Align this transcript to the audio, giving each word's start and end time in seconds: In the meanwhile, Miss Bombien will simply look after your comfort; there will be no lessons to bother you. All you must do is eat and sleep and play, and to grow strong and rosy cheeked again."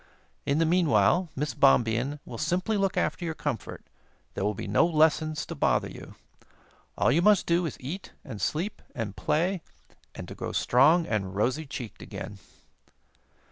In 0.47 0.57
the 0.57 0.65
meanwhile, 0.65 1.29
Miss 1.35 1.53
Bombien 1.53 2.19
will 2.25 2.39
simply 2.39 2.75
look 2.75 2.97
after 2.97 3.23
your 3.23 3.35
comfort; 3.35 3.85
there 4.33 4.43
will 4.43 4.55
be 4.55 4.65
no 4.67 4.83
lessons 4.83 5.45
to 5.45 5.53
bother 5.53 5.91
you. 5.91 6.15
All 6.97 7.11
you 7.11 7.21
must 7.21 7.45
do 7.45 7.67
is 7.67 7.77
eat 7.79 8.11
and 8.23 8.41
sleep 8.41 8.81
and 8.95 9.15
play, 9.15 9.61
and 10.15 10.27
to 10.27 10.33
grow 10.33 10.53
strong 10.53 11.05
and 11.05 11.35
rosy 11.35 11.67
cheeked 11.67 12.01
again." 12.01 12.39